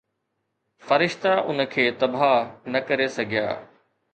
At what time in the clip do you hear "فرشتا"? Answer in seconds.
0.87-1.33